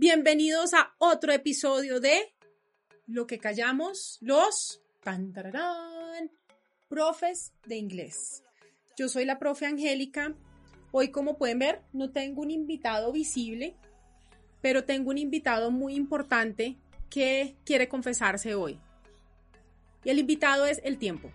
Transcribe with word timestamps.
Bienvenidos 0.00 0.74
a 0.74 0.94
otro 0.98 1.32
episodio 1.32 1.98
de 1.98 2.32
Lo 3.08 3.26
que 3.26 3.40
callamos 3.40 4.18
los 4.20 4.80
profes 6.88 7.52
de 7.66 7.78
inglés. 7.78 8.44
Yo 8.96 9.08
soy 9.08 9.24
la 9.24 9.40
profe 9.40 9.66
Angélica. 9.66 10.36
Hoy, 10.92 11.08
como 11.10 11.36
pueden 11.36 11.58
ver, 11.58 11.82
no 11.92 12.12
tengo 12.12 12.42
un 12.42 12.52
invitado 12.52 13.10
visible, 13.10 13.74
pero 14.62 14.84
tengo 14.84 15.10
un 15.10 15.18
invitado 15.18 15.72
muy 15.72 15.96
importante 15.96 16.76
que 17.10 17.56
quiere 17.64 17.88
confesarse 17.88 18.54
hoy. 18.54 18.78
Y 20.04 20.10
el 20.10 20.20
invitado 20.20 20.66
es 20.66 20.80
el 20.84 20.98
tiempo 20.98 21.32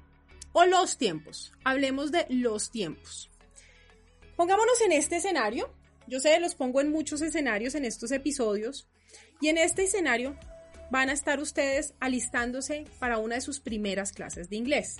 o 0.53 0.63
los 0.63 0.97
tiempos. 0.97 1.51
Hablemos 1.65 2.13
de 2.13 2.27
los 2.29 2.71
tiempos. 2.71 3.29
Pongámonos 4.37 4.79
en 4.79 4.93
este 4.93 5.17
escenario 5.17 5.69
yo 6.07 6.19
sé, 6.19 6.39
los 6.39 6.55
pongo 6.55 6.81
en 6.81 6.91
muchos 6.91 7.21
escenarios 7.21 7.75
en 7.75 7.85
estos 7.85 8.11
episodios 8.11 8.87
y 9.41 9.47
en 9.47 9.57
este 9.57 9.83
escenario 9.83 10.37
van 10.91 11.09
a 11.09 11.13
estar 11.13 11.39
ustedes 11.39 11.93
alistándose 11.99 12.85
para 12.99 13.17
una 13.17 13.35
de 13.35 13.41
sus 13.41 13.59
primeras 13.59 14.11
clases 14.11 14.49
de 14.49 14.57
inglés. 14.57 14.97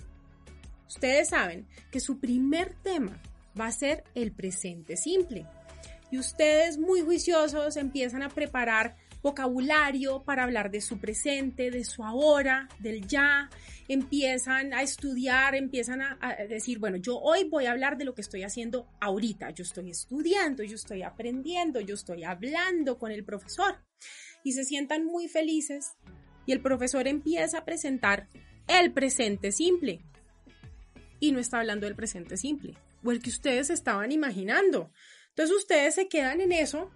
Ustedes 0.88 1.30
saben 1.30 1.68
que 1.92 2.00
su 2.00 2.20
primer 2.20 2.76
tema 2.84 3.22
va 3.60 3.68
a 3.68 3.72
ser 3.72 4.04
el 4.16 4.32
presente 4.32 4.98
simple. 4.98 5.46
Y 6.12 6.20
ustedes 6.20 6.78
muy 6.78 7.02
juiciosos 7.02 7.76
empiezan 7.78 8.22
a 8.22 8.30
preparar 8.30 8.96
vocabulario 9.24 10.22
para 10.24 10.44
hablar 10.44 10.70
de 10.70 10.82
su 10.82 11.00
presente, 11.00 11.72
de 11.72 11.86
su 11.86 12.04
ahora, 12.04 12.68
del 12.80 13.08
ya, 13.08 13.50
empiezan 13.88 14.74
a 14.74 14.84
estudiar, 14.84 15.56
empiezan 15.56 16.02
a, 16.02 16.36
decir, 16.50 16.78
bueno, 16.78 16.98
yo 16.98 17.18
hoy 17.18 17.46
voy 17.46 17.66
a 17.66 17.72
hablar 17.72 17.98
de 17.98 18.04
lo 18.04 18.14
que 18.14 18.22
estoy 18.22 18.44
haciendo 18.44 18.86
ahorita, 19.00 19.50
yo 19.52 19.64
estoy 19.64 19.90
estudiando, 19.90 20.62
yo 20.64 20.76
estoy 20.76 21.04
aprendiendo, 21.04 21.80
yo 21.80 21.96
estoy 21.96 22.26
hablando 22.26 23.00
con 23.00 23.12
el 23.12 23.24
profesor 23.24 23.78
y 24.44 24.52
se 24.52 24.66
sientan 24.66 25.06
muy 25.06 25.30
felices 25.30 25.94
y 26.46 26.52
el 26.52 26.62
profesor 26.62 27.08
empieza 27.08 27.60
a 27.60 27.66
presentar 27.66 28.28
el 28.68 28.92
presente 28.92 29.54
simple. 29.54 30.02
Y 31.22 31.32
no 31.32 31.40
está 31.40 31.60
hablando 31.60 31.86
del 31.86 31.96
presente 31.96 32.36
simple 32.36 32.74
o 33.06 33.12
el 33.12 33.22
que 33.22 33.30
ustedes 33.30 33.70
estaban 33.70 34.12
imaginando. 34.12 34.92
Entonces 35.30 35.56
ustedes 35.56 35.96
se 35.96 36.10
quedan 36.10 36.42
en 36.42 36.52
eso 36.52 36.92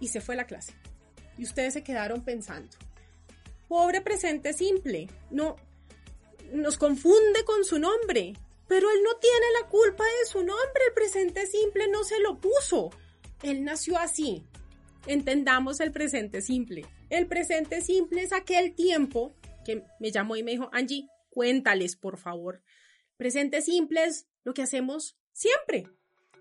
y 0.00 0.08
se 0.08 0.20
fue 0.20 0.34
la 0.34 0.46
clase 0.46 0.74
y 1.38 1.44
ustedes 1.44 1.74
se 1.74 1.82
quedaron 1.82 2.22
pensando. 2.22 2.76
Pobre 3.68 4.00
presente 4.00 4.52
simple, 4.52 5.08
no 5.30 5.56
nos 6.52 6.76
confunde 6.76 7.44
con 7.44 7.64
su 7.64 7.78
nombre, 7.78 8.34
pero 8.68 8.90
él 8.90 9.02
no 9.02 9.16
tiene 9.16 9.46
la 9.60 9.68
culpa 9.68 10.04
de 10.04 10.26
su 10.26 10.38
nombre, 10.38 10.82
el 10.88 10.94
presente 10.94 11.46
simple 11.46 11.88
no 11.88 12.04
se 12.04 12.20
lo 12.20 12.38
puso. 12.38 12.90
Él 13.42 13.64
nació 13.64 13.98
así. 13.98 14.44
Entendamos 15.06 15.80
el 15.80 15.92
presente 15.92 16.42
simple. 16.42 16.86
El 17.10 17.26
presente 17.26 17.80
simple 17.80 18.22
es 18.22 18.32
aquel 18.32 18.74
tiempo 18.74 19.34
que 19.64 19.82
me 20.00 20.10
llamó 20.10 20.36
y 20.36 20.42
me 20.42 20.52
dijo, 20.52 20.68
Angie, 20.72 21.08
cuéntales, 21.30 21.96
por 21.96 22.18
favor. 22.18 22.62
Presente 23.16 23.62
simple 23.62 24.04
es 24.04 24.26
lo 24.44 24.54
que 24.54 24.62
hacemos 24.62 25.16
siempre, 25.32 25.88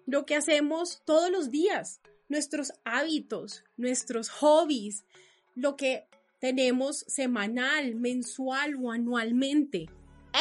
lo 0.06 0.25
que 0.25 0.35
hacemos 0.35 1.01
todos 1.06 1.31
los 1.31 1.50
días, 1.50 2.01
nuestros 2.31 2.72
hábitos, 2.86 3.66
nuestros 3.75 4.30
hobbies, 4.30 5.03
lo 5.53 5.75
que 5.75 6.08
tenemos 6.40 7.00
semanal, 7.08 7.96
mensual 7.96 8.75
o 8.81 8.90
anualmente. 8.90 9.90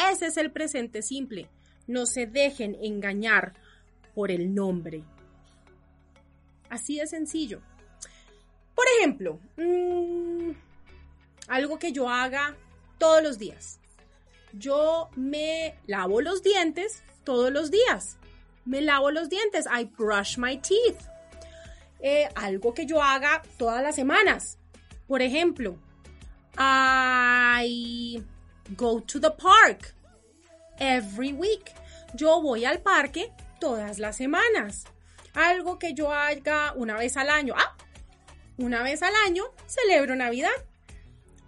Ese 0.09 0.27
es 0.27 0.37
el 0.37 0.53
presente 0.53 1.01
simple. 1.01 1.49
No 1.87 2.05
se 2.05 2.27
dejen 2.27 2.77
engañar 2.81 3.53
por 4.15 4.31
el 4.31 4.55
nombre. 4.55 5.03
Así 6.69 6.97
de 6.97 7.07
sencillo. 7.07 7.61
Por 8.73 8.85
ejemplo, 8.97 9.41
mm, 9.57 10.51
algo 11.49 11.77
que 11.77 11.91
yo 11.91 12.07
haga 12.07 12.55
todos 12.99 13.21
los 13.21 13.37
días. 13.37 13.81
Yo 14.53 15.09
me 15.17 15.75
lavo 15.87 16.21
los 16.21 16.41
dientes 16.41 17.03
todos 17.25 17.51
los 17.51 17.69
días. 17.69 18.17
Me 18.63 18.81
lavo 18.81 19.11
los 19.11 19.27
dientes. 19.27 19.65
I 19.65 19.83
brush 19.83 20.37
my 20.37 20.57
teeth. 20.57 21.10
Eh, 22.01 22.27
algo 22.35 22.73
que 22.73 22.85
yo 22.85 23.01
haga 23.01 23.41
todas 23.57 23.83
las 23.83 23.95
semanas. 23.95 24.57
Por 25.07 25.21
ejemplo, 25.21 25.77
I 26.57 28.23
go 28.75 29.01
to 29.01 29.19
the 29.19 29.31
park 29.31 29.93
every 30.79 31.33
week. 31.33 31.71
Yo 32.15 32.41
voy 32.41 32.65
al 32.65 32.81
parque 32.81 33.31
todas 33.59 33.99
las 33.99 34.17
semanas. 34.17 34.85
Algo 35.33 35.77
que 35.77 35.93
yo 35.93 36.11
haga 36.11 36.73
una 36.75 36.97
vez 36.97 37.17
al 37.17 37.29
año. 37.29 37.53
Ah, 37.55 37.75
una 38.57 38.83
vez 38.83 39.01
al 39.03 39.13
año 39.27 39.43
celebro 39.67 40.15
Navidad. 40.15 40.49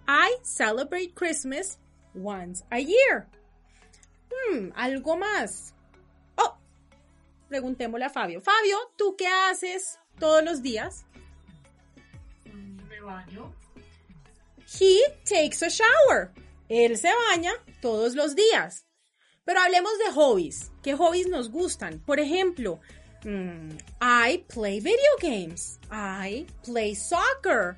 I 0.06 0.36
celebrate 0.42 1.14
Christmas 1.14 1.78
once 2.14 2.64
a 2.70 2.78
year. 2.78 3.26
Hmm, 4.30 4.70
algo 4.76 5.16
más. 5.16 5.74
Oh, 6.36 6.56
preguntémosle 7.48 8.04
a 8.04 8.10
Fabio. 8.10 8.40
Fabio, 8.40 8.76
¿tú 8.96 9.16
qué 9.16 9.26
haces 9.26 9.98
todos 10.18 10.44
los 10.44 10.62
días? 10.62 11.04
Me 12.88 13.00
baño. 13.00 13.52
He 14.80 15.00
takes 15.24 15.62
a 15.62 15.68
shower. 15.68 16.32
Él 16.68 16.96
se 16.96 17.10
baña 17.30 17.52
todos 17.80 18.14
los 18.14 18.34
días. 18.34 18.86
Pero 19.44 19.60
hablemos 19.60 19.92
de 19.98 20.12
hobbies. 20.12 20.70
¿Qué 20.82 20.94
hobbies 20.94 21.28
nos 21.28 21.50
gustan? 21.50 22.00
Por 22.00 22.18
ejemplo, 22.18 22.80
mm, 23.24 23.70
I 24.00 24.44
play 24.48 24.80
video 24.80 25.16
games. 25.20 25.78
I 25.90 26.46
play 26.64 26.94
soccer. 26.94 27.76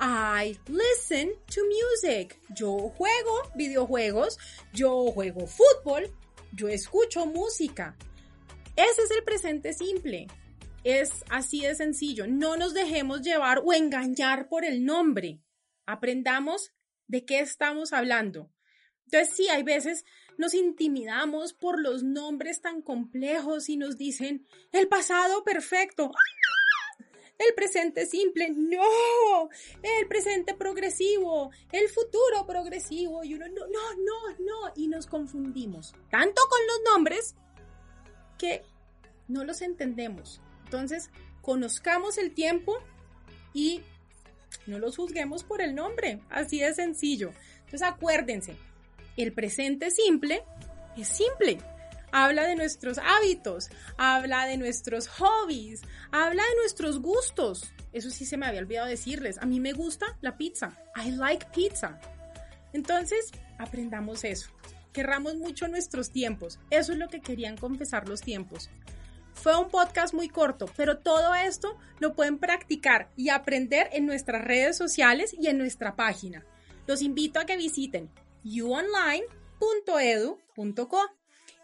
I 0.00 0.56
listen 0.68 1.32
to 1.52 1.60
music. 1.64 2.38
Yo 2.54 2.92
juego 2.96 3.42
videojuegos. 3.56 4.38
Yo 4.72 5.10
juego 5.10 5.46
fútbol. 5.46 6.08
Yo 6.52 6.68
escucho 6.68 7.26
música. 7.26 7.96
Ese 8.76 9.02
es 9.02 9.10
el 9.10 9.24
presente 9.24 9.72
simple. 9.72 10.28
Es 10.84 11.24
así 11.30 11.62
de 11.62 11.74
sencillo. 11.74 12.26
No 12.26 12.56
nos 12.56 12.74
dejemos 12.74 13.22
llevar 13.22 13.62
o 13.64 13.72
engañar 13.72 14.48
por 14.48 14.64
el 14.64 14.84
nombre. 14.84 15.40
Aprendamos 15.86 16.72
de 17.06 17.24
qué 17.24 17.40
estamos 17.40 17.92
hablando. 17.92 18.50
Entonces, 19.06 19.34
sí, 19.34 19.48
hay 19.48 19.62
veces 19.62 20.04
nos 20.36 20.54
intimidamos 20.54 21.54
por 21.54 21.80
los 21.80 22.02
nombres 22.02 22.60
tan 22.60 22.82
complejos 22.82 23.68
y 23.68 23.76
nos 23.76 23.96
dicen 23.96 24.46
el 24.70 24.86
pasado 24.86 25.42
perfecto. 25.44 26.10
El 27.38 27.54
presente 27.54 28.04
simple, 28.06 28.50
no, 28.50 29.48
el 29.82 30.08
presente 30.08 30.54
progresivo, 30.54 31.52
el 31.70 31.88
futuro 31.88 32.44
progresivo, 32.46 33.22
y 33.22 33.34
uno, 33.34 33.46
no, 33.46 33.66
no, 33.68 33.94
no, 33.94 34.36
no, 34.40 34.72
y 34.74 34.88
nos 34.88 35.06
confundimos 35.06 35.94
tanto 36.10 36.42
con 36.50 36.60
los 36.66 36.92
nombres 36.92 37.36
que 38.38 38.62
no 39.28 39.44
los 39.44 39.62
entendemos. 39.62 40.42
Entonces, 40.68 41.08
conozcamos 41.40 42.18
el 42.18 42.32
tiempo 42.32 42.76
y 43.54 43.80
no 44.66 44.78
los 44.78 44.98
juzguemos 44.98 45.42
por 45.42 45.62
el 45.62 45.74
nombre, 45.74 46.20
así 46.28 46.60
de 46.60 46.74
sencillo. 46.74 47.32
Entonces, 47.60 47.88
acuérdense, 47.88 48.54
el 49.16 49.32
presente 49.32 49.90
simple 49.90 50.44
es 50.94 51.08
simple. 51.08 51.56
Habla 52.12 52.46
de 52.46 52.54
nuestros 52.54 52.98
hábitos, 52.98 53.70
habla 53.96 54.44
de 54.44 54.58
nuestros 54.58 55.08
hobbies, 55.08 55.80
habla 56.12 56.42
de 56.42 56.56
nuestros 56.56 57.00
gustos. 57.00 57.72
Eso 57.94 58.10
sí 58.10 58.26
se 58.26 58.36
me 58.36 58.44
había 58.44 58.60
olvidado 58.60 58.86
decirles. 58.86 59.38
A 59.38 59.46
mí 59.46 59.58
me 59.58 59.72
gusta 59.72 60.18
la 60.20 60.36
pizza. 60.36 60.76
I 61.02 61.12
like 61.12 61.46
pizza. 61.54 61.98
Entonces, 62.74 63.30
aprendamos 63.56 64.22
eso. 64.24 64.50
Querramos 64.92 65.36
mucho 65.36 65.66
nuestros 65.66 66.10
tiempos. 66.10 66.58
Eso 66.68 66.92
es 66.92 66.98
lo 66.98 67.08
que 67.08 67.22
querían 67.22 67.56
confesar 67.56 68.06
los 68.06 68.20
tiempos. 68.20 68.68
Fue 69.40 69.56
un 69.56 69.68
podcast 69.68 70.14
muy 70.14 70.28
corto, 70.28 70.66
pero 70.76 70.98
todo 70.98 71.32
esto 71.32 71.78
lo 72.00 72.14
pueden 72.14 72.38
practicar 72.38 73.08
y 73.16 73.28
aprender 73.28 73.88
en 73.92 74.04
nuestras 74.04 74.44
redes 74.44 74.76
sociales 74.76 75.32
y 75.38 75.46
en 75.46 75.58
nuestra 75.58 75.94
página. 75.94 76.44
Los 76.88 77.02
invito 77.02 77.38
a 77.38 77.46
que 77.46 77.56
visiten 77.56 78.10
youonline.edu.co 78.42 81.00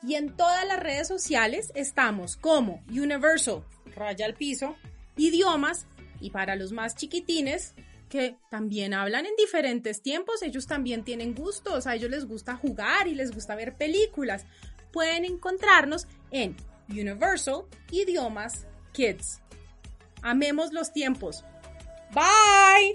y 0.05 0.15
en 0.15 0.37
todas 0.37 0.65
las 0.69 0.79
redes 0.79 1.09
sociales 1.09 1.73
estamos 1.75 2.37
como 2.37 2.85
Universal, 2.89 3.65
raya 3.97 4.27
al 4.27 4.35
piso, 4.35 4.77
idiomas 5.17 5.89
Y 6.21 6.31
para 6.31 6.55
los 6.55 6.71
más 6.71 6.95
chiquitines, 6.95 7.75
que 8.09 8.37
también 8.51 8.95
hablan 8.95 9.27
en 9.27 9.35
diferentes 9.37 10.01
tiempos, 10.01 10.43
ellos 10.43 10.69
también 10.69 11.03
tienen 11.03 11.35
gustos, 11.35 11.89
a 11.89 11.97
ellos 11.97 12.11
les 12.11 12.25
gusta 12.25 12.55
jugar 12.55 13.09
y 13.09 13.17
les 13.17 13.33
gusta 13.33 13.57
ver 13.57 13.77
películas. 13.77 14.47
Pueden 14.93 15.25
encontrarnos 15.25 16.07
en 16.31 16.55
Universal 16.89 17.67
Idiomas 17.91 18.67
Kids. 18.93 19.41
Amemos 20.23 20.73
los 20.73 20.93
tiempos. 20.93 21.45
Bye. 22.13 22.95